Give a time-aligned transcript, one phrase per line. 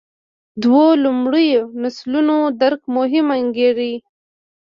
[0.63, 3.93] دوو لومړیو نسلونو درک مهم انګېري.